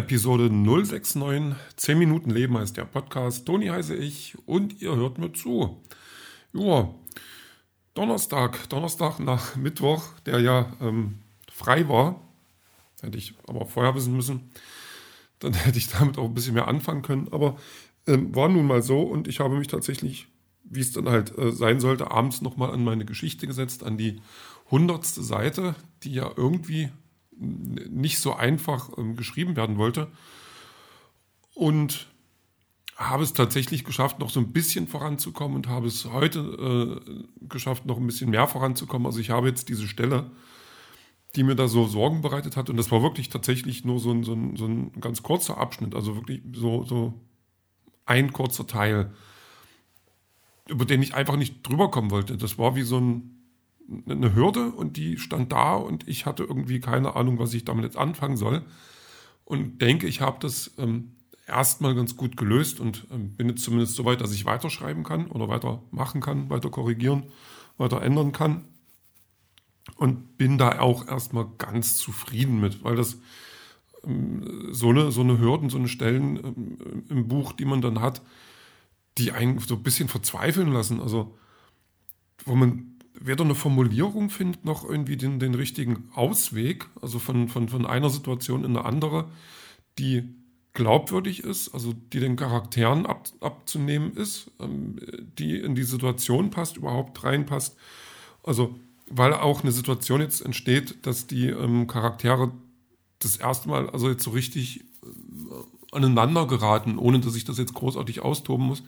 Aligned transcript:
Episode 0.00 0.48
069, 0.48 1.54
10 1.76 1.98
Minuten 1.98 2.30
Leben 2.30 2.56
heißt 2.56 2.74
der 2.74 2.86
Podcast. 2.86 3.44
Toni 3.44 3.66
heiße 3.66 3.94
ich 3.94 4.34
und 4.46 4.80
ihr 4.80 4.96
hört 4.96 5.18
mir 5.18 5.30
zu. 5.34 5.82
Ja, 6.54 6.88
Donnerstag, 7.92 8.66
Donnerstag 8.70 9.18
nach 9.18 9.56
Mittwoch, 9.56 10.02
der 10.24 10.40
ja 10.40 10.72
ähm, 10.80 11.18
frei 11.52 11.86
war. 11.86 12.18
Hätte 13.02 13.18
ich 13.18 13.34
aber 13.46 13.66
vorher 13.66 13.94
wissen 13.94 14.16
müssen. 14.16 14.50
Dann 15.38 15.52
hätte 15.64 15.76
ich 15.76 15.88
damit 15.88 16.16
auch 16.16 16.24
ein 16.24 16.34
bisschen 16.34 16.54
mehr 16.54 16.66
anfangen 16.66 17.02
können. 17.02 17.28
Aber 17.30 17.58
ähm, 18.06 18.34
war 18.34 18.48
nun 18.48 18.66
mal 18.66 18.82
so 18.82 19.02
und 19.02 19.28
ich 19.28 19.38
habe 19.40 19.58
mich 19.58 19.68
tatsächlich, 19.68 20.28
wie 20.64 20.80
es 20.80 20.92
dann 20.92 21.10
halt 21.10 21.36
äh, 21.36 21.52
sein 21.52 21.78
sollte, 21.78 22.10
abends 22.10 22.40
nochmal 22.40 22.70
an 22.70 22.84
meine 22.84 23.04
Geschichte 23.04 23.46
gesetzt, 23.46 23.84
an 23.84 23.98
die 23.98 24.22
hundertste 24.70 25.22
Seite, 25.22 25.74
die 26.04 26.14
ja 26.14 26.30
irgendwie 26.34 26.88
nicht 27.40 28.18
so 28.18 28.34
einfach 28.34 28.90
ähm, 28.98 29.16
geschrieben 29.16 29.56
werden 29.56 29.78
wollte. 29.78 30.08
Und 31.54 32.06
habe 32.96 33.22
es 33.22 33.32
tatsächlich 33.32 33.84
geschafft, 33.84 34.18
noch 34.18 34.28
so 34.28 34.40
ein 34.40 34.52
bisschen 34.52 34.86
voranzukommen 34.86 35.56
und 35.56 35.68
habe 35.68 35.86
es 35.86 36.04
heute 36.04 37.00
äh, 37.08 37.46
geschafft, 37.48 37.86
noch 37.86 37.96
ein 37.96 38.06
bisschen 38.06 38.30
mehr 38.30 38.46
voranzukommen. 38.46 39.06
Also 39.06 39.20
ich 39.20 39.30
habe 39.30 39.48
jetzt 39.48 39.70
diese 39.70 39.88
Stelle, 39.88 40.30
die 41.34 41.42
mir 41.42 41.54
da 41.54 41.66
so 41.66 41.86
Sorgen 41.86 42.20
bereitet 42.20 42.56
hat. 42.56 42.68
Und 42.68 42.76
das 42.76 42.90
war 42.90 43.02
wirklich 43.02 43.30
tatsächlich 43.30 43.84
nur 43.86 44.00
so 44.00 44.10
ein, 44.10 44.22
so 44.22 44.34
ein, 44.34 44.56
so 44.56 44.66
ein 44.66 44.92
ganz 45.00 45.22
kurzer 45.22 45.56
Abschnitt, 45.56 45.94
also 45.94 46.14
wirklich 46.14 46.42
so, 46.52 46.84
so 46.84 47.14
ein 48.04 48.32
kurzer 48.34 48.66
Teil, 48.66 49.14
über 50.68 50.84
den 50.84 51.02
ich 51.02 51.14
einfach 51.14 51.36
nicht 51.36 51.66
drüber 51.66 51.90
kommen 51.90 52.10
wollte. 52.10 52.36
Das 52.36 52.58
war 52.58 52.76
wie 52.76 52.82
so 52.82 52.98
ein 52.98 53.39
eine 54.08 54.34
Hürde 54.34 54.70
und 54.70 54.96
die 54.96 55.18
stand 55.18 55.52
da 55.52 55.74
und 55.74 56.06
ich 56.08 56.26
hatte 56.26 56.44
irgendwie 56.44 56.80
keine 56.80 57.16
Ahnung, 57.16 57.38
was 57.38 57.54
ich 57.54 57.64
damit 57.64 57.84
jetzt 57.84 57.96
anfangen 57.96 58.36
soll. 58.36 58.62
Und 59.44 59.82
denke, 59.82 60.06
ich 60.06 60.20
habe 60.20 60.38
das 60.40 60.72
ähm, 60.78 61.16
erstmal 61.46 61.94
ganz 61.94 62.16
gut 62.16 62.36
gelöst 62.36 62.80
und 62.80 63.06
ähm, 63.10 63.36
bin 63.36 63.48
jetzt 63.48 63.64
zumindest 63.64 63.94
so 63.94 64.04
weit, 64.04 64.20
dass 64.20 64.32
ich 64.32 64.44
weiterschreiben 64.44 65.02
kann 65.02 65.26
oder 65.26 65.48
weitermachen 65.48 66.20
kann, 66.20 66.48
weiter 66.50 66.70
korrigieren, 66.70 67.24
weiter 67.76 68.02
ändern 68.02 68.32
kann. 68.32 68.64
Und 69.96 70.36
bin 70.36 70.56
da 70.56 70.78
auch 70.78 71.08
erstmal 71.08 71.46
ganz 71.58 71.96
zufrieden 71.96 72.60
mit, 72.60 72.84
weil 72.84 72.96
das 72.96 73.18
ähm, 74.04 74.68
so, 74.70 74.90
eine, 74.90 75.10
so 75.10 75.22
eine 75.22 75.38
Hürden, 75.38 75.70
so 75.70 75.78
eine 75.78 75.88
Stellen 75.88 76.36
ähm, 76.36 77.04
im 77.08 77.28
Buch, 77.28 77.52
die 77.52 77.64
man 77.64 77.80
dann 77.80 78.00
hat, 78.00 78.22
die 79.18 79.32
einen 79.32 79.58
so 79.58 79.74
ein 79.74 79.82
bisschen 79.82 80.08
verzweifeln 80.08 80.72
lassen. 80.72 81.00
Also, 81.00 81.36
wo 82.44 82.54
man 82.54 82.89
weder 83.20 83.44
eine 83.44 83.54
Formulierung 83.54 84.30
findet, 84.30 84.64
noch 84.64 84.88
irgendwie 84.88 85.16
den, 85.16 85.38
den 85.38 85.54
richtigen 85.54 86.08
Ausweg, 86.14 86.86
also 87.00 87.18
von, 87.18 87.48
von, 87.48 87.68
von 87.68 87.86
einer 87.86 88.10
Situation 88.10 88.64
in 88.64 88.76
eine 88.76 88.86
andere, 88.86 89.28
die 89.98 90.24
glaubwürdig 90.72 91.44
ist, 91.44 91.74
also 91.74 91.92
die 91.92 92.20
den 92.20 92.36
Charakteren 92.36 93.04
ab, 93.04 93.28
abzunehmen 93.40 94.16
ist, 94.16 94.50
ähm, 94.60 94.96
die 95.38 95.56
in 95.56 95.74
die 95.74 95.82
Situation 95.82 96.50
passt, 96.50 96.76
überhaupt 96.76 97.22
reinpasst. 97.22 97.76
Also, 98.42 98.74
weil 99.08 99.34
auch 99.34 99.62
eine 99.62 99.72
Situation 99.72 100.20
jetzt 100.20 100.40
entsteht, 100.40 101.04
dass 101.06 101.26
die 101.26 101.48
ähm, 101.48 101.86
Charaktere 101.86 102.52
das 103.18 103.36
erste 103.36 103.68
Mal 103.68 103.90
also 103.90 104.08
jetzt 104.08 104.22
so 104.22 104.30
richtig 104.30 104.80
äh, 104.80 105.94
aneinander 105.94 106.46
geraten, 106.46 106.96
ohne 106.98 107.20
dass 107.20 107.34
ich 107.36 107.44
das 107.44 107.58
jetzt 107.58 107.74
großartig 107.74 108.20
austoben 108.20 108.66
muss. 108.66 108.82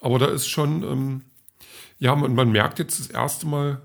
Aber 0.00 0.18
da 0.18 0.26
ist 0.26 0.46
schon 0.46 0.82
ähm, 0.82 1.22
ja, 1.98 2.16
man, 2.16 2.34
man 2.34 2.50
merkt 2.50 2.78
jetzt 2.78 2.98
das 2.98 3.08
erste 3.08 3.46
Mal, 3.46 3.80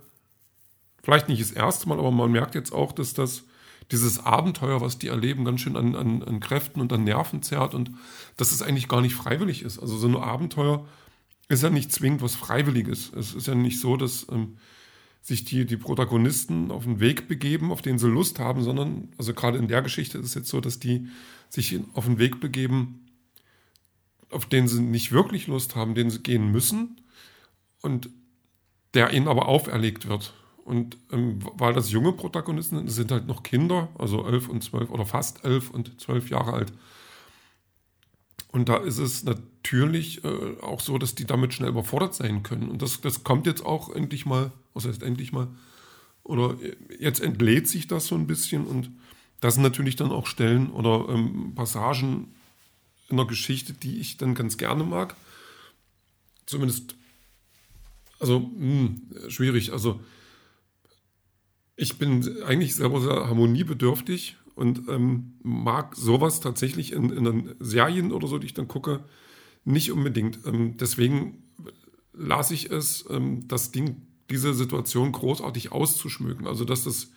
vielleicht 1.04 1.30
nicht 1.30 1.42
das 1.42 1.52
erste 1.52 1.88
Mal, 1.88 2.00
aber 2.00 2.12
man 2.12 2.32
merkt 2.32 2.56
jetzt 2.56 2.74
auch, 2.74 2.92
dass 2.92 3.14
das 3.14 3.44
dieses 3.92 4.20
Abenteuer, 4.20 4.82
was 4.82 4.98
die 4.98 5.08
erleben, 5.08 5.46
ganz 5.46 5.62
schön 5.62 5.78
an, 5.78 5.96
an, 5.96 6.24
an 6.24 6.40
Kräften 6.40 6.82
und 6.82 6.92
an 6.92 7.04
Nerven 7.04 7.42
zerrt 7.42 7.74
und 7.74 7.92
dass 8.36 8.52
es 8.52 8.62
eigentlich 8.62 8.88
gar 8.88 9.02
nicht 9.02 9.16
freiwillig 9.16 9.62
ist. 9.62 9.80
Also 9.80 9.98
so 9.98 10.08
ein 10.08 10.16
Abenteuer 10.16 10.86
ist 11.48 11.64
ja 11.64 11.70
nicht 11.70 11.92
zwingend 11.92 12.22
was 12.22 12.36
Freiwilliges. 12.36 13.14
Es 13.14 13.34
ist 13.34 13.48
ja 13.48 13.56
nicht 13.56 13.80
so, 13.80 13.96
dass 13.96 14.28
ähm, 14.30 14.58
sich 15.22 15.46
die, 15.46 15.66
die 15.66 15.78
Protagonisten 15.78 16.72
auf 16.72 16.86
einen 16.86 17.00
Weg 17.00 17.28
begeben, 17.28 17.72
auf 17.72 17.82
den 17.82 17.98
sie 18.00 18.08
Lust 18.08 18.40
haben, 18.40 18.62
sondern, 18.64 19.10
also 19.18 19.34
gerade 19.34 19.58
in 19.58 19.68
der 19.68 19.82
Geschichte 19.82 20.18
ist 20.18 20.26
es 20.26 20.34
jetzt 20.34 20.50
so, 20.50 20.60
dass 20.60 20.80
die 20.80 21.08
sich 21.50 21.80
auf 21.94 22.06
einen 22.06 22.20
Weg 22.20 22.42
begeben, 22.42 23.06
auf 24.30 24.46
den 24.46 24.68
sie 24.68 24.82
nicht 24.82 25.12
wirklich 25.12 25.48
Lust 25.48 25.76
haben, 25.76 25.96
den 25.96 26.10
sie 26.10 26.20
gehen 26.20 26.52
müssen 26.52 26.98
und 27.82 28.10
der 28.94 29.12
ihnen 29.12 29.28
aber 29.28 29.48
auferlegt 29.48 30.08
wird. 30.08 30.34
Und 30.64 30.98
ähm, 31.12 31.40
weil 31.54 31.74
das 31.74 31.92
junge 31.92 32.12
Protagonisten 32.12 32.88
sind 32.90 33.12
halt 33.12 33.28
noch 33.28 33.44
Kinder, 33.44 33.90
also 33.98 34.26
elf 34.28 34.50
und 34.50 34.64
zwölf 34.64 34.90
oder 34.90 35.06
fast 35.06 35.46
elf 35.46 35.70
und 35.70 36.00
zwölf 36.02 36.30
Jahre 36.30 36.54
alt. 36.54 36.74
Und 38.50 38.70
da 38.70 38.78
ist 38.78 38.98
es 38.98 39.24
natürlich 39.24 40.24
äh, 40.24 40.60
auch 40.62 40.80
so, 40.80 40.98
dass 40.98 41.16
die 41.16 41.26
damit 41.26 41.54
schnell 41.54 41.70
überfordert 41.70 42.16
sein 42.16 42.44
können. 42.44 42.70
Und 42.70 42.82
das, 42.82 43.02
das 43.02 43.24
kommt 43.24 43.46
jetzt 43.46 43.66
auch 43.66 43.94
endlich 43.94 44.26
mal, 44.26 44.52
was 44.74 44.86
heißt 44.86 45.04
endlich 45.04 45.32
mal, 45.32 45.48
oder 46.24 46.58
jetzt 47.00 47.22
entlädt 47.22 47.68
sich 47.68 47.88
das 47.88 48.08
so 48.08 48.16
ein 48.16 48.28
bisschen. 48.28 48.66
Und 48.66 48.92
das 49.40 49.54
sind 49.54 49.64
natürlich 49.64 49.96
dann 49.96 50.12
auch 50.12 50.28
Stellen 50.28 50.70
oder 50.72 51.08
ähm, 51.10 51.54
Passagen 51.56 52.34
in 53.10 53.18
der 53.18 53.26
Geschichte, 53.26 53.74
die 53.74 54.00
ich 54.00 54.18
dann 54.18 54.36
ganz 54.36 54.58
gerne 54.58 54.84
mag. 54.84 55.16
Zumindest 56.46 56.96
also 58.20 58.40
mh, 58.40 58.50
hm, 58.58 59.02
schwierig. 59.30 59.72
Also 59.74 60.00
ich 61.76 61.98
bin 61.98 62.44
eigentlich 62.44 62.76
selber 62.76 63.02
sehr 63.02 63.28
harmoniebedürftig 63.28 64.38
und 64.56 64.90
ähm, 64.90 65.36
mag 65.44 65.96
sowas 65.96 66.40
tatsächlich 66.40 66.92
in, 66.92 67.12
in 67.12 67.24
den 67.24 67.56
Serien 67.60 68.12
oder 68.12 68.28
so, 68.28 68.40
die 68.40 68.48
ich 68.48 68.56
dann 68.56 68.68
gucke, 68.68 69.04
nicht 69.64 69.92
unbedingt. 69.92 70.40
Ähm, 70.46 70.78
deswegen 70.78 71.44
lasse 72.14 72.56
ich 72.56 72.72
es, 72.72 73.06
ähm, 73.10 73.48
das 73.48 73.72
Ding, 73.72 74.02
diese 74.30 74.54
Situation 74.54 75.12
großartig 75.12 75.72
auszuschmücken. 75.72 76.48
Also 76.48 76.66
dass 76.66 76.86
das 76.86 77.12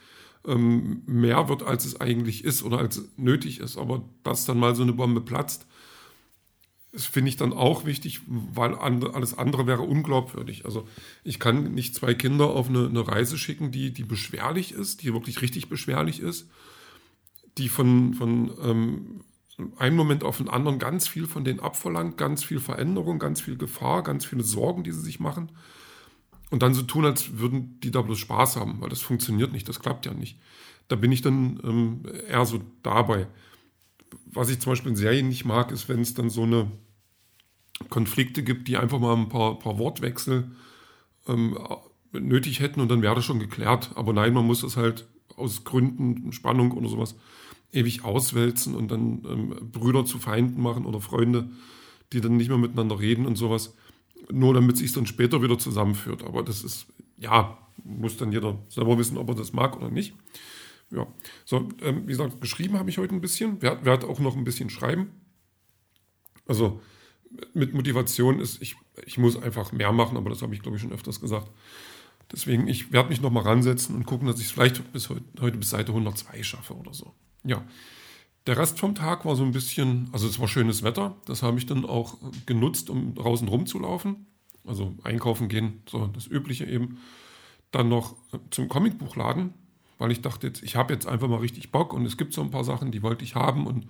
ähm, 0.47 1.03
mehr 1.06 1.49
wird, 1.49 1.62
als 1.62 1.84
es 1.84 2.00
eigentlich 2.00 2.44
ist 2.44 2.62
oder 2.62 2.78
als 2.78 3.03
nötig 3.16 3.60
ist. 3.60 3.78
Aber 3.78 4.05
dass 4.22 4.44
dann 4.44 4.59
mal 4.59 4.75
so 4.75 4.83
eine 4.83 4.93
Bombe 4.93 5.21
platzt, 5.21 5.66
das 6.93 7.06
finde 7.06 7.28
ich 7.28 7.37
dann 7.37 7.53
auch 7.53 7.84
wichtig, 7.84 8.21
weil 8.27 8.75
alles 8.75 9.39
andere 9.39 9.67
wäre 9.67 9.83
unglaubwürdig. 9.83 10.65
Also 10.65 10.89
ich 11.23 11.39
kann 11.39 11.73
nicht 11.73 11.95
zwei 11.95 12.15
Kinder 12.15 12.51
auf 12.51 12.69
eine, 12.69 12.87
eine, 12.87 13.06
Reise 13.06 13.39
schicken, 13.39 13.71
die, 13.71 13.93
die 13.93 14.03
beschwerlich 14.03 14.73
ist, 14.73 15.03
die 15.03 15.12
wirklich 15.12 15.41
richtig 15.41 15.69
beschwerlich 15.69 16.19
ist, 16.19 16.49
die 17.59 17.69
von, 17.69 18.15
von 18.15 18.53
ähm, 18.62 19.21
einem 19.77 19.97
Moment 19.97 20.25
auf 20.25 20.39
den 20.39 20.49
anderen 20.49 20.81
ganz 20.81 21.06
viel 21.06 21.28
von 21.28 21.45
denen 21.45 21.61
abverlangt, 21.61 22.17
ganz 22.17 22.43
viel 22.43 22.59
Veränderung, 22.59 23.21
ganz 23.21 23.41
viel 23.41 23.57
Gefahr, 23.57 24.03
ganz 24.03 24.25
viele 24.25 24.43
Sorgen, 24.43 24.83
die 24.83 24.93
sie 24.93 25.03
sich 25.03 25.21
machen. 25.21 25.53
Und 26.51 26.65
dann 26.65 26.75
so 26.75 26.83
tun, 26.83 27.05
als 27.05 27.39
würden 27.39 27.78
die 27.81 27.93
da 27.93 28.03
bloß 28.03 28.19
Spaß 28.19 28.57
haben, 28.57 28.81
weil 28.81 28.89
das 28.89 29.01
funktioniert 29.01 29.53
nicht, 29.53 29.69
das 29.69 29.78
klappt 29.78 30.07
ja 30.07 30.15
nicht. 30.15 30.41
Da 30.89 30.97
bin 30.97 31.12
ich 31.12 31.22
dann 31.22 31.61
ähm, 31.62 32.03
eher 32.28 32.45
so 32.47 32.61
dabei 32.83 33.28
was 34.26 34.50
ich 34.50 34.60
zum 34.60 34.72
Beispiel 34.72 34.91
in 34.91 34.97
Serien 34.97 35.28
nicht 35.28 35.44
mag, 35.44 35.71
ist, 35.71 35.88
wenn 35.88 36.00
es 36.00 36.15
dann 36.15 36.31
so 36.31 36.43
eine 36.43 36.71
Konflikte 37.88 38.43
gibt, 38.43 38.69
die 38.69 38.76
einfach 38.76 38.98
mal 38.98 39.16
ein 39.16 39.28
paar, 39.28 39.59
paar 39.59 39.78
Wortwechsel 39.78 40.50
ähm, 41.26 41.59
nötig 42.12 42.60
hätten 42.60 42.81
und 42.81 42.91
dann 42.91 43.03
wäre 43.03 43.15
das 43.15 43.25
schon 43.25 43.41
geklärt. 43.41 43.93
Aber 43.94 44.12
nein, 44.12 44.34
man 44.34 44.47
muss 44.47 44.60
das 44.60 44.76
halt 44.76 45.06
aus 45.37 45.65
Gründen, 45.65 46.32
Spannung 46.32 46.72
oder 46.72 46.88
sowas 46.88 47.16
ewig 47.72 48.04
auswälzen 48.04 48.75
und 48.75 48.91
dann 48.91 49.22
ähm, 49.28 49.71
Brüder 49.71 50.04
zu 50.04 50.19
Feinden 50.19 50.60
machen 50.60 50.84
oder 50.84 51.00
Freunde, 51.00 51.48
die 52.12 52.21
dann 52.21 52.37
nicht 52.37 52.48
mehr 52.48 52.59
miteinander 52.59 52.98
reden 52.98 53.27
und 53.27 53.37
sowas, 53.37 53.75
nur 54.31 54.54
damit 54.54 54.77
sich 54.77 54.92
dann 54.92 55.06
später 55.06 55.41
wieder 55.42 55.56
zusammenführt. 55.56 56.24
Aber 56.24 56.42
das 56.42 56.65
ist, 56.65 56.86
ja, 57.16 57.57
muss 57.84 58.16
dann 58.16 58.33
jeder 58.33 58.59
selber 58.68 58.98
wissen, 58.98 59.16
ob 59.16 59.28
er 59.28 59.34
das 59.36 59.53
mag 59.53 59.77
oder 59.77 59.89
nicht 59.89 60.15
ja. 60.91 61.07
So, 61.45 61.69
ähm, 61.83 62.03
wie 62.04 62.13
gesagt, 62.13 62.41
geschrieben 62.41 62.78
habe 62.78 62.91
ich 62.91 62.98
heute 62.98 63.15
ein 63.15 63.21
bisschen. 63.21 63.63
Werde 63.63 63.84
werd 63.84 64.04
auch 64.04 64.19
noch 64.19 64.37
ein 64.37 64.45
bisschen 64.45 64.71
schreiben. 64.71 65.10
Also 66.47 66.81
mit 67.54 67.75
Motivation 67.75 68.41
ist, 68.41 68.60
ich, 68.60 68.77
ich 69.07 69.19
muss 69.19 69.41
einfach 69.41 69.72
mehr 69.72 69.92
machen, 69.92 70.16
aber 70.16 70.31
das 70.31 70.42
habe 70.42 70.54
ich, 70.54 70.63
glaube 70.63 70.77
ich, 70.77 70.83
schon 70.83 70.92
öfters 70.92 71.21
gesagt. 71.21 71.48
Deswegen, 72.33 72.69
ich 72.69 72.92
werde 72.92 73.09
mich 73.09 73.21
nochmal 73.21 73.45
ransetzen 73.45 73.95
und 73.95 74.07
gucken, 74.07 74.27
dass 74.27 74.39
ich 74.41 74.47
es 74.47 74.53
vielleicht 74.53 74.92
bis 74.92 75.10
heute, 75.10 75.22
heute 75.41 75.59
bis 75.59 75.71
Seite 75.71 75.92
102 75.92 76.42
schaffe 76.42 76.75
oder 76.75 76.95
so. 76.95 77.15
Ja. 77.45 77.65
Der 78.47 78.57
Rest 78.57 78.78
vom 78.78 78.95
Tag 78.95 79.25
war 79.25 79.36
so 79.36 79.45
ein 79.45 79.53
bisschen, 79.53 80.09
also 80.13 80.27
es 80.27 80.39
war 80.41 80.48
schönes 80.48 80.83
Wetter, 80.83 81.16
das 81.27 81.43
habe 81.43 81.59
ich 81.59 81.66
dann 81.66 81.84
auch 81.84 82.16
genutzt, 82.47 82.89
um 82.89 83.15
draußen 83.15 83.47
rumzulaufen. 83.48 84.27
Also 84.65 84.95
einkaufen 85.03 85.48
gehen, 85.48 85.83
so 85.89 86.07
das 86.09 86.27
Übliche 86.27 86.66
eben. 86.66 86.98
Dann 87.71 87.89
noch 87.89 88.16
zum 88.51 88.69
Comicbuchladen, 88.69 89.54
weil 90.00 90.10
ich 90.10 90.22
dachte 90.22 90.47
jetzt, 90.47 90.62
ich 90.62 90.76
habe 90.76 90.94
jetzt 90.94 91.06
einfach 91.06 91.28
mal 91.28 91.41
richtig 91.41 91.70
Bock 91.70 91.92
und 91.92 92.06
es 92.06 92.16
gibt 92.16 92.32
so 92.32 92.41
ein 92.41 92.50
paar 92.50 92.64
Sachen, 92.64 92.91
die 92.91 93.02
wollte 93.02 93.22
ich 93.22 93.34
haben 93.34 93.66
und 93.66 93.86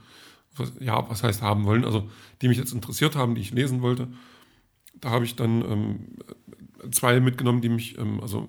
was, 0.56 0.72
ja, 0.80 1.08
was 1.08 1.22
heißt 1.22 1.40
haben 1.40 1.64
wollen, 1.64 1.84
also 1.84 2.10
die 2.42 2.48
mich 2.48 2.58
jetzt 2.58 2.72
interessiert 2.72 3.14
haben, 3.14 3.36
die 3.36 3.40
ich 3.40 3.52
lesen 3.52 3.80
wollte. 3.80 4.08
Da 4.94 5.10
habe 5.10 5.24
ich 5.24 5.36
dann 5.36 5.62
ähm, 5.62 6.06
zwei 6.90 7.20
mitgenommen, 7.20 7.60
die 7.60 7.68
mich, 7.68 7.96
ähm, 7.96 8.20
also 8.20 8.48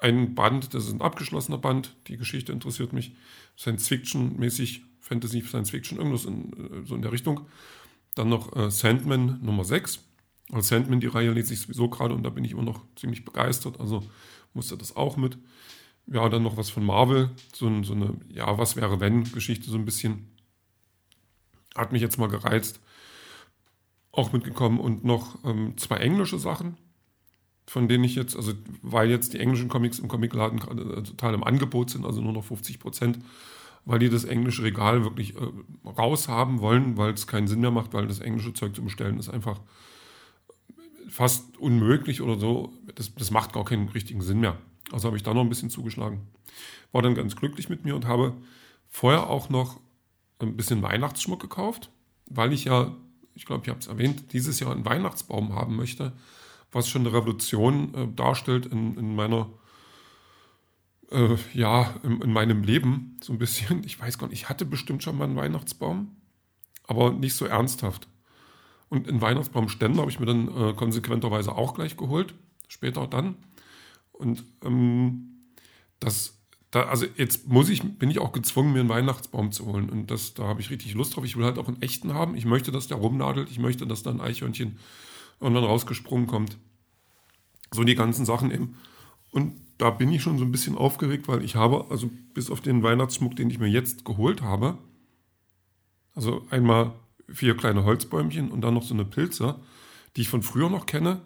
ein 0.00 0.34
Band, 0.34 0.74
das 0.74 0.86
ist 0.86 0.92
ein 0.92 1.00
abgeschlossener 1.00 1.58
Band, 1.58 1.94
die 2.08 2.16
Geschichte 2.16 2.52
interessiert 2.52 2.92
mich, 2.92 3.14
Science-Fiction-mäßig 3.56 4.82
Fantasy, 5.00 5.42
Science 5.42 5.70
Fiction, 5.70 5.98
irgendwas 5.98 6.24
in, 6.24 6.52
äh, 6.52 6.84
so 6.84 6.96
in 6.96 7.02
der 7.02 7.12
Richtung. 7.12 7.46
Dann 8.16 8.28
noch 8.28 8.56
äh, 8.56 8.72
Sandman 8.72 9.38
Nummer 9.40 9.64
6. 9.64 10.00
Als 10.50 10.68
Sandman, 10.68 10.98
die 10.98 11.06
Reihe 11.06 11.30
lese 11.30 11.54
ich 11.54 11.60
sowieso 11.60 11.88
gerade 11.88 12.14
und 12.14 12.24
da 12.24 12.30
bin 12.30 12.44
ich 12.44 12.52
immer 12.52 12.62
noch 12.62 12.80
ziemlich 12.96 13.24
begeistert, 13.24 13.78
also 13.78 14.02
musste 14.52 14.76
das 14.76 14.96
auch 14.96 15.16
mit. 15.16 15.38
Ja, 16.10 16.28
dann 16.28 16.42
noch 16.42 16.56
was 16.56 16.70
von 16.70 16.84
Marvel, 16.84 17.30
so, 17.52 17.82
so 17.82 17.92
eine, 17.92 18.14
ja, 18.30 18.56
was 18.56 18.76
wäre 18.76 18.98
wenn 19.00 19.24
Geschichte 19.24 19.70
so 19.70 19.76
ein 19.76 19.84
bisschen. 19.84 20.28
Hat 21.76 21.92
mich 21.92 22.02
jetzt 22.02 22.18
mal 22.18 22.28
gereizt. 22.28 22.80
Auch 24.10 24.32
mitgekommen 24.32 24.80
und 24.80 25.04
noch 25.04 25.44
ähm, 25.44 25.76
zwei 25.76 25.96
englische 25.96 26.38
Sachen, 26.38 26.76
von 27.66 27.88
denen 27.88 28.04
ich 28.04 28.14
jetzt, 28.14 28.34
also 28.36 28.52
weil 28.82 29.10
jetzt 29.10 29.34
die 29.34 29.38
englischen 29.38 29.68
Comics 29.68 29.98
im 29.98 30.08
Comicladen 30.08 30.58
gerade 30.58 31.02
total 31.02 31.34
im 31.34 31.44
Angebot 31.44 31.90
sind, 31.90 32.06
also 32.06 32.20
nur 32.20 32.32
noch 32.32 32.44
50 32.44 32.80
Prozent, 32.80 33.18
weil 33.84 33.98
die 33.98 34.08
das 34.08 34.24
englische 34.24 34.64
Regal 34.64 35.04
wirklich 35.04 35.36
äh, 35.36 35.46
raushaben 35.86 36.60
wollen, 36.60 36.96
weil 36.96 37.12
es 37.12 37.26
keinen 37.26 37.48
Sinn 37.48 37.60
mehr 37.60 37.70
macht, 37.70 37.92
weil 37.92 38.06
das 38.06 38.20
englische 38.20 38.54
Zeug 38.54 38.74
zu 38.74 38.82
bestellen 38.82 39.18
ist 39.18 39.28
einfach 39.28 39.60
fast 41.08 41.58
unmöglich 41.58 42.22
oder 42.22 42.38
so. 42.38 42.72
Das, 42.94 43.14
das 43.14 43.30
macht 43.30 43.52
gar 43.52 43.64
keinen 43.64 43.88
richtigen 43.88 44.20
Sinn 44.20 44.40
mehr. 44.40 44.58
Also 44.92 45.08
habe 45.08 45.16
ich 45.16 45.22
da 45.22 45.34
noch 45.34 45.42
ein 45.42 45.48
bisschen 45.48 45.70
zugeschlagen. 45.70 46.26
War 46.92 47.02
dann 47.02 47.14
ganz 47.14 47.36
glücklich 47.36 47.68
mit 47.68 47.84
mir 47.84 47.94
und 47.94 48.06
habe 48.06 48.34
vorher 48.88 49.28
auch 49.28 49.50
noch 49.50 49.80
ein 50.38 50.56
bisschen 50.56 50.82
Weihnachtsschmuck 50.82 51.40
gekauft, 51.40 51.90
weil 52.26 52.52
ich 52.52 52.64
ja, 52.64 52.94
ich 53.34 53.44
glaube, 53.44 53.62
ich 53.64 53.70
habe 53.70 53.80
es 53.80 53.86
erwähnt, 53.86 54.32
dieses 54.32 54.60
Jahr 54.60 54.72
einen 54.72 54.84
Weihnachtsbaum 54.84 55.54
haben 55.54 55.76
möchte, 55.76 56.12
was 56.72 56.88
schon 56.88 57.02
eine 57.02 57.12
Revolution 57.12 57.94
äh, 57.94 58.08
darstellt 58.14 58.66
in, 58.66 58.96
in 58.96 59.14
meiner, 59.14 59.48
äh, 61.10 61.36
ja, 61.54 61.94
in, 62.02 62.20
in, 62.20 62.32
meinem 62.32 62.62
Leben 62.62 63.18
so 63.22 63.32
ein 63.32 63.38
bisschen. 63.38 63.84
Ich 63.84 63.98
weiß 63.98 64.18
gar 64.18 64.28
nicht, 64.28 64.42
ich 64.42 64.48
hatte 64.48 64.64
bestimmt 64.64 65.02
schon 65.02 65.16
mal 65.16 65.24
einen 65.24 65.36
Weihnachtsbaum, 65.36 66.16
aber 66.86 67.12
nicht 67.12 67.34
so 67.34 67.46
ernsthaft. 67.46 68.08
Und 68.90 69.08
einen 69.08 69.20
Weihnachtsbaumständer 69.20 70.00
habe 70.00 70.10
ich 70.10 70.20
mir 70.20 70.26
dann 70.26 70.48
äh, 70.48 70.72
konsequenterweise 70.72 71.54
auch 71.54 71.74
gleich 71.74 71.96
geholt, 71.96 72.34
später 72.68 73.06
dann. 73.06 73.36
Und 74.18 74.44
ähm, 74.64 75.46
das, 76.00 76.38
da, 76.70 76.84
also 76.84 77.06
jetzt 77.16 77.48
muss 77.48 77.68
ich, 77.68 77.82
bin 77.98 78.10
ich 78.10 78.18
auch 78.18 78.32
gezwungen, 78.32 78.72
mir 78.72 78.80
einen 78.80 78.88
Weihnachtsbaum 78.88 79.52
zu 79.52 79.66
holen. 79.66 79.88
Und 79.88 80.10
das, 80.10 80.34
da 80.34 80.44
habe 80.44 80.60
ich 80.60 80.70
richtig 80.70 80.94
Lust 80.94 81.16
drauf. 81.16 81.24
Ich 81.24 81.36
will 81.36 81.44
halt 81.44 81.58
auch 81.58 81.68
einen 81.68 81.82
echten 81.82 82.12
haben. 82.12 82.36
Ich 82.36 82.44
möchte, 82.44 82.72
dass 82.72 82.88
der 82.88 82.98
rumnadelt. 82.98 83.50
Ich 83.50 83.58
möchte, 83.58 83.86
dass 83.86 84.02
da 84.02 84.10
ein 84.10 84.20
Eichhörnchen 84.20 84.78
und 85.38 85.54
dann 85.54 85.64
rausgesprungen 85.64 86.26
kommt. 86.26 86.58
So 87.72 87.84
die 87.84 87.94
ganzen 87.94 88.24
Sachen 88.24 88.50
eben. 88.50 88.76
Und 89.30 89.54
da 89.78 89.90
bin 89.90 90.12
ich 90.12 90.22
schon 90.22 90.38
so 90.38 90.44
ein 90.44 90.52
bisschen 90.52 90.76
aufgeregt, 90.76 91.28
weil 91.28 91.44
ich 91.44 91.54
habe, 91.54 91.86
also 91.90 92.10
bis 92.34 92.50
auf 92.50 92.60
den 92.60 92.82
Weihnachtsschmuck, 92.82 93.36
den 93.36 93.50
ich 93.50 93.58
mir 93.58 93.68
jetzt 93.68 94.04
geholt 94.04 94.42
habe, 94.42 94.78
also 96.14 96.44
einmal 96.50 96.92
vier 97.28 97.56
kleine 97.56 97.84
Holzbäumchen 97.84 98.50
und 98.50 98.62
dann 98.62 98.74
noch 98.74 98.82
so 98.82 98.94
eine 98.94 99.04
Pilze, 99.04 99.56
die 100.16 100.22
ich 100.22 100.28
von 100.28 100.42
früher 100.42 100.70
noch 100.70 100.86
kenne, 100.86 101.20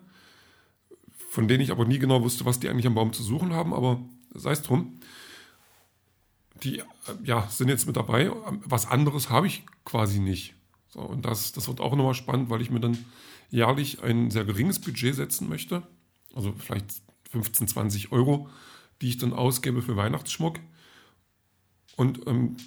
von 1.32 1.49
denen 1.49 1.62
ich 1.62 1.70
aber 1.70 1.87
nie 1.87 1.99
genau 1.99 2.23
wusste, 2.23 2.44
was 2.44 2.61
die 2.61 2.69
eigentlich 2.69 2.87
am 2.87 2.94
Baum 2.94 3.14
zu 3.14 3.23
suchen 3.23 3.55
haben, 3.55 3.73
aber 3.73 3.99
sei 4.34 4.52
es 4.52 4.61
drum. 4.61 5.00
Die 6.62 6.81
äh, 6.81 6.84
ja, 7.25 7.49
sind 7.49 7.69
jetzt 7.69 7.87
mit 7.87 7.96
dabei. 7.96 8.31
Was 8.67 8.84
anderes 8.84 9.31
habe 9.31 9.46
ich 9.46 9.64
quasi 9.87 10.20
nicht. 10.20 10.55
So, 10.90 11.00
und 11.00 11.25
das, 11.25 11.52
das 11.52 11.69
wird 11.69 11.81
auch 11.81 11.96
nochmal 11.96 12.12
spannend, 12.12 12.50
weil 12.50 12.61
ich 12.61 12.70
mir 12.70 12.81
dann 12.81 12.99
jährlich 13.49 14.02
ein 14.02 14.31
sehr 14.31 14.44
geringes 14.44 14.79
Budget 14.79 15.14
setzen 15.14 15.49
möchte. 15.49 15.82
Also 16.34 16.52
vielleicht 16.58 17.00
15, 17.31 17.67
20 17.67 18.12
Euro, 18.12 18.50
die 19.00 19.08
ich 19.08 19.17
dann 19.17 19.32
ausgebe 19.32 19.81
für 19.81 19.96
Weihnachtsschmuck. 19.96 20.61
Und 21.96 22.26
ähm, 22.26 22.58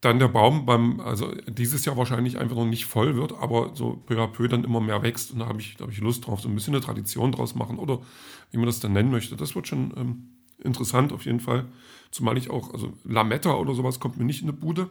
dann 0.00 0.18
der 0.18 0.28
Baum 0.28 0.64
beim, 0.64 1.00
also 1.00 1.30
dieses 1.46 1.84
Jahr 1.84 1.96
wahrscheinlich 1.96 2.38
einfach 2.38 2.56
noch 2.56 2.66
nicht 2.66 2.86
voll 2.86 3.16
wird, 3.16 3.32
aber 3.34 3.72
so 3.74 4.02
peu 4.06 4.18
à 4.18 4.26
peu 4.26 4.48
dann 4.48 4.64
immer 4.64 4.80
mehr 4.80 5.02
wächst 5.02 5.32
und 5.32 5.40
da 5.40 5.46
habe 5.46 5.60
ich, 5.60 5.76
da 5.76 5.84
hab 5.84 5.92
ich 5.92 6.00
Lust 6.00 6.26
drauf, 6.26 6.40
so 6.40 6.48
ein 6.48 6.54
bisschen 6.54 6.74
eine 6.74 6.82
Tradition 6.82 7.32
draus 7.32 7.54
machen 7.54 7.78
oder 7.78 8.00
wie 8.50 8.56
man 8.56 8.66
das 8.66 8.80
dann 8.80 8.94
nennen 8.94 9.10
möchte. 9.10 9.36
Das 9.36 9.54
wird 9.54 9.68
schon 9.68 9.92
ähm, 9.96 10.28
interessant 10.58 11.12
auf 11.12 11.26
jeden 11.26 11.40
Fall. 11.40 11.66
Zumal 12.10 12.38
ich 12.38 12.48
auch, 12.48 12.72
also 12.72 12.94
Lametta 13.04 13.54
oder 13.54 13.74
sowas 13.74 14.00
kommt 14.00 14.16
mir 14.16 14.24
nicht 14.24 14.42
in 14.42 14.48
eine 14.48 14.56
Bude. 14.56 14.88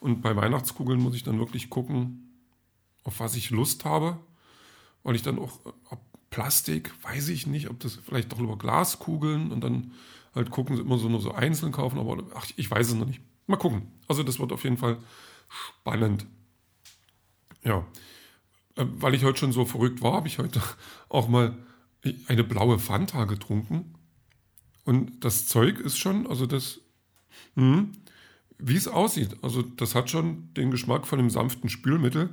Und 0.00 0.22
bei 0.22 0.34
Weihnachtskugeln 0.34 1.00
muss 1.00 1.14
ich 1.14 1.22
dann 1.22 1.38
wirklich 1.38 1.70
gucken, 1.70 2.32
auf 3.04 3.20
was 3.20 3.36
ich 3.36 3.50
Lust 3.50 3.84
habe, 3.84 4.18
weil 5.02 5.14
ich 5.14 5.22
dann 5.22 5.38
auch, 5.38 5.60
ob 5.90 6.00
Plastik, 6.30 6.92
weiß 7.02 7.28
ich 7.28 7.46
nicht, 7.46 7.68
ob 7.68 7.78
das 7.80 7.96
vielleicht 7.96 8.32
doch 8.32 8.40
über 8.40 8.56
Glaskugeln 8.56 9.52
und 9.52 9.60
dann 9.62 9.92
halt 10.34 10.50
gucken, 10.50 10.78
immer 10.78 10.98
so 10.98 11.08
nur 11.08 11.20
so 11.20 11.32
einzeln 11.32 11.72
kaufen, 11.72 11.98
aber 11.98 12.24
ach, 12.34 12.46
ich 12.56 12.70
weiß 12.70 12.88
es 12.88 12.94
noch 12.94 13.06
nicht. 13.06 13.20
Mal 13.46 13.56
gucken. 13.56 13.82
Also 14.12 14.24
das 14.24 14.38
wird 14.38 14.52
auf 14.52 14.64
jeden 14.64 14.76
Fall 14.76 14.98
spannend. 15.48 16.26
Ja, 17.64 17.86
äh, 18.76 18.84
weil 18.86 19.14
ich 19.14 19.24
heute 19.24 19.38
schon 19.38 19.52
so 19.52 19.64
verrückt 19.64 20.02
war, 20.02 20.12
habe 20.12 20.28
ich 20.28 20.38
heute 20.38 20.60
auch 21.08 21.28
mal 21.28 21.56
eine 22.26 22.44
blaue 22.44 22.78
Fanta 22.78 23.24
getrunken. 23.24 23.94
Und 24.84 25.24
das 25.24 25.46
Zeug 25.46 25.80
ist 25.80 25.96
schon, 25.96 26.26
also 26.26 26.44
das, 26.44 26.80
hm, 27.54 27.92
wie 28.58 28.76
es 28.76 28.86
aussieht. 28.86 29.34
Also 29.40 29.62
das 29.62 29.94
hat 29.94 30.10
schon 30.10 30.52
den 30.52 30.70
Geschmack 30.70 31.06
von 31.06 31.18
einem 31.18 31.30
sanften 31.30 31.70
Spülmittel 31.70 32.28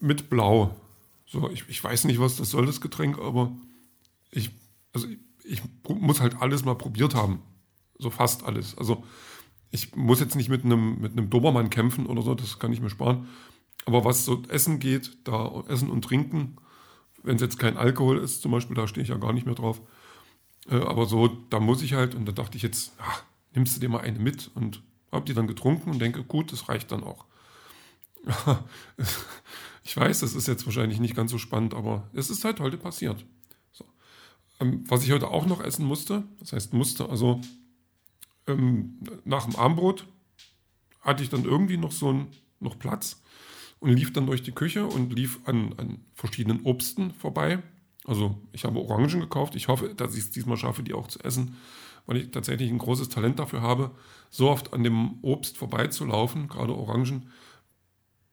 mit 0.00 0.30
Blau. 0.30 0.74
So, 1.26 1.50
ich, 1.50 1.68
ich 1.68 1.84
weiß 1.84 2.04
nicht, 2.04 2.20
was 2.20 2.36
das 2.36 2.48
soll, 2.48 2.64
das 2.64 2.80
Getränk, 2.80 3.18
aber 3.18 3.54
ich, 4.30 4.50
also 4.94 5.08
ich, 5.08 5.18
ich 5.44 5.62
muss 5.86 6.22
halt 6.22 6.40
alles 6.40 6.64
mal 6.64 6.74
probiert 6.74 7.14
haben. 7.14 7.42
So 7.98 8.08
fast 8.08 8.44
alles. 8.44 8.78
Also 8.78 9.04
ich 9.72 9.96
muss 9.96 10.20
jetzt 10.20 10.36
nicht 10.36 10.50
mit 10.50 10.64
einem, 10.64 11.00
mit 11.00 11.12
einem 11.12 11.30
Dobermann 11.30 11.70
kämpfen 11.70 12.06
oder 12.06 12.22
so, 12.22 12.34
das 12.34 12.58
kann 12.58 12.72
ich 12.72 12.80
mir 12.80 12.90
sparen. 12.90 13.26
Aber 13.86 14.04
was 14.04 14.24
so 14.24 14.42
Essen 14.48 14.78
geht, 14.78 15.16
da 15.24 15.64
Essen 15.66 15.90
und 15.90 16.04
Trinken, 16.04 16.58
wenn 17.22 17.36
es 17.36 17.42
jetzt 17.42 17.58
kein 17.58 17.76
Alkohol 17.76 18.18
ist, 18.18 18.42
zum 18.42 18.52
Beispiel, 18.52 18.76
da 18.76 18.86
stehe 18.86 19.02
ich 19.02 19.08
ja 19.08 19.16
gar 19.16 19.32
nicht 19.32 19.46
mehr 19.46 19.54
drauf. 19.54 19.80
Äh, 20.68 20.76
aber 20.76 21.06
so, 21.06 21.26
da 21.26 21.58
muss 21.58 21.82
ich 21.82 21.94
halt, 21.94 22.14
und 22.14 22.26
da 22.26 22.32
dachte 22.32 22.56
ich 22.56 22.62
jetzt, 22.62 22.92
ach, 22.98 23.24
nimmst 23.54 23.74
du 23.74 23.80
dir 23.80 23.88
mal 23.88 24.00
eine 24.00 24.18
mit 24.18 24.50
und 24.54 24.82
habe 25.10 25.24
die 25.24 25.34
dann 25.34 25.46
getrunken 25.46 25.90
und 25.90 25.98
denke, 25.98 26.22
gut, 26.22 26.52
das 26.52 26.68
reicht 26.68 26.92
dann 26.92 27.02
auch. 27.02 27.24
ich 29.82 29.96
weiß, 29.96 30.20
das 30.20 30.34
ist 30.34 30.48
jetzt 30.48 30.66
wahrscheinlich 30.66 31.00
nicht 31.00 31.16
ganz 31.16 31.30
so 31.30 31.38
spannend, 31.38 31.72
aber 31.72 32.10
es 32.12 32.28
ist 32.28 32.44
halt 32.44 32.60
heute 32.60 32.76
passiert. 32.76 33.24
So. 33.72 33.86
Ähm, 34.60 34.84
was 34.86 35.02
ich 35.02 35.12
heute 35.12 35.28
auch 35.28 35.46
noch 35.46 35.62
essen 35.62 35.86
musste, 35.86 36.24
das 36.40 36.52
heißt 36.52 36.74
musste, 36.74 37.08
also 37.08 37.40
ähm, 38.46 38.98
nach 39.24 39.46
dem 39.46 39.56
Armbrot 39.56 40.06
hatte 41.00 41.22
ich 41.22 41.28
dann 41.28 41.44
irgendwie 41.44 41.76
noch 41.76 41.92
so 41.92 42.12
ein, 42.12 42.28
noch 42.60 42.78
Platz 42.78 43.22
und 43.80 43.90
lief 43.90 44.12
dann 44.12 44.26
durch 44.26 44.42
die 44.42 44.52
Küche 44.52 44.86
und 44.86 45.12
lief 45.12 45.40
an, 45.44 45.74
an 45.76 46.04
verschiedenen 46.14 46.62
Obsten 46.64 47.12
vorbei. 47.12 47.62
Also 48.04 48.40
ich 48.52 48.64
habe 48.64 48.78
Orangen 48.78 49.20
gekauft. 49.20 49.54
Ich 49.56 49.68
hoffe, 49.68 49.94
dass 49.94 50.14
ich 50.14 50.24
es 50.24 50.30
diesmal 50.30 50.56
schaffe, 50.56 50.82
die 50.82 50.94
auch 50.94 51.08
zu 51.08 51.20
essen, 51.20 51.56
weil 52.06 52.16
ich 52.18 52.30
tatsächlich 52.30 52.70
ein 52.70 52.78
großes 52.78 53.08
Talent 53.08 53.38
dafür 53.38 53.62
habe, 53.62 53.90
so 54.30 54.50
oft 54.50 54.72
an 54.72 54.82
dem 54.82 55.18
Obst 55.22 55.56
vorbeizulaufen, 55.56 56.48
gerade 56.48 56.74
Orangen, 56.74 57.30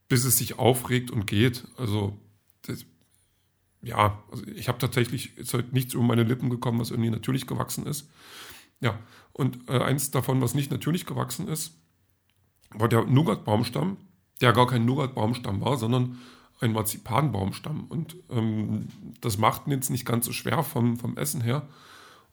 bis 0.07 0.25
es 0.25 0.37
sich 0.37 0.57
aufregt 0.57 1.11
und 1.11 1.27
geht. 1.27 1.67
Also 1.77 2.17
das, 2.63 2.85
ja, 3.81 4.21
also 4.31 4.45
ich 4.47 4.67
habe 4.67 4.79
tatsächlich 4.79 5.37
ist 5.37 5.53
heute 5.53 5.73
nichts 5.73 5.93
über 5.93 6.03
meine 6.03 6.23
Lippen 6.23 6.49
gekommen, 6.49 6.79
was 6.79 6.91
irgendwie 6.91 7.11
natürlich 7.11 7.47
gewachsen 7.47 7.85
ist. 7.85 8.09
Ja, 8.81 8.97
und 9.33 9.69
äh, 9.69 9.79
eins 9.79 10.11
davon, 10.11 10.41
was 10.41 10.53
nicht 10.53 10.71
natürlich 10.71 11.05
gewachsen 11.05 11.47
ist, 11.47 11.77
war 12.71 12.87
der 12.87 13.05
Nougat-Baumstamm, 13.05 13.97
der 14.41 14.53
gar 14.53 14.67
kein 14.67 14.85
Nougat-Baumstamm 14.85 15.61
war, 15.61 15.77
sondern 15.77 16.17
ein 16.59 16.73
Marzipan-Baumstamm. 16.73 17.85
Und 17.85 18.17
ähm, 18.29 18.87
das 19.21 19.37
macht 19.37 19.67
ihn 19.67 19.71
jetzt 19.71 19.89
nicht 19.89 20.05
ganz 20.05 20.25
so 20.25 20.31
schwer 20.31 20.63
vom, 20.63 20.97
vom 20.97 21.17
Essen 21.17 21.41
her. 21.41 21.67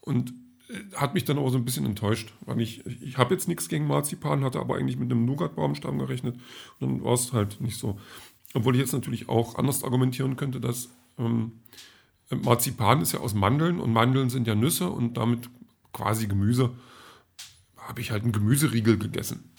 Und 0.00 0.32
äh, 0.68 0.96
hat 0.96 1.14
mich 1.14 1.24
dann 1.24 1.38
aber 1.38 1.50
so 1.50 1.58
ein 1.58 1.64
bisschen 1.64 1.86
enttäuscht, 1.86 2.32
weil 2.44 2.60
ich, 2.60 2.84
ich 2.86 3.18
habe 3.18 3.34
jetzt 3.34 3.48
nichts 3.48 3.68
gegen 3.68 3.86
Marzipan, 3.86 4.44
hatte 4.44 4.60
aber 4.60 4.76
eigentlich 4.76 4.98
mit 4.98 5.10
einem 5.10 5.24
Nougat-Baumstamm 5.24 5.98
gerechnet. 5.98 6.36
Und 6.80 6.90
dann 6.90 7.04
war 7.04 7.14
es 7.14 7.32
halt 7.32 7.60
nicht 7.60 7.78
so. 7.78 7.98
Obwohl 8.54 8.74
ich 8.74 8.80
jetzt 8.80 8.92
natürlich 8.92 9.28
auch 9.28 9.56
anders 9.56 9.84
argumentieren 9.84 10.36
könnte, 10.36 10.60
dass 10.60 10.90
ähm, 11.18 11.60
Marzipan 12.30 13.02
ist 13.02 13.12
ja 13.12 13.20
aus 13.20 13.34
Mandeln 13.34 13.78
und 13.80 13.92
Mandeln 13.92 14.30
sind 14.30 14.46
ja 14.46 14.54
Nüsse 14.54 14.90
und 14.90 15.16
damit 15.16 15.48
quasi 15.96 16.26
Gemüse, 16.26 16.76
habe 17.78 18.02
ich 18.02 18.10
halt 18.10 18.22
einen 18.22 18.32
Gemüseriegel 18.32 18.98
gegessen. 18.98 19.50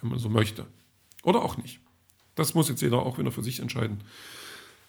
Wenn 0.00 0.08
man 0.10 0.18
so 0.18 0.30
möchte. 0.30 0.66
Oder 1.22 1.42
auch 1.42 1.58
nicht. 1.58 1.80
Das 2.34 2.54
muss 2.54 2.70
jetzt 2.70 2.80
jeder 2.80 3.00
auch 3.00 3.18
wieder 3.18 3.30
für 3.30 3.42
sich 3.42 3.60
entscheiden. 3.60 4.02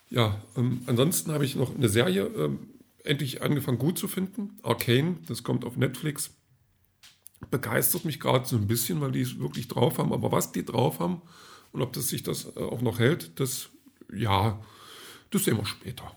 Ja, 0.09 0.41
ähm, 0.55 0.81
ansonsten 0.85 1.33
habe 1.33 1.43
ich 1.43 1.55
noch 1.55 1.75
eine 1.75 1.89
Serie 1.89 2.23
ähm, 2.37 2.59
endlich 3.03 3.41
angefangen 3.41 3.77
gut 3.77 3.97
zu 3.97 4.07
finden. 4.07 4.57
Arcane, 4.63 5.17
das 5.27 5.43
kommt 5.43 5.65
auf 5.65 5.75
Netflix. 5.75 6.31
Begeistert 7.51 8.05
mich 8.05 8.21
gerade 8.21 8.47
so 8.47 8.55
ein 8.55 8.67
bisschen, 8.67 9.01
weil 9.01 9.11
die 9.11 9.21
es 9.21 9.39
wirklich 9.39 9.67
drauf 9.67 9.97
haben. 9.97 10.13
Aber 10.13 10.31
was 10.31 10.53
die 10.53 10.63
drauf 10.63 10.99
haben 10.99 11.21
und 11.73 11.81
ob 11.81 11.91
das 11.91 12.07
sich 12.07 12.23
das 12.23 12.45
äh, 12.55 12.61
auch 12.61 12.81
noch 12.81 12.99
hält, 12.99 13.39
das, 13.41 13.69
ja, 14.13 14.63
das 15.31 15.43
sehen 15.43 15.57
wir 15.57 15.65
später. 15.65 16.15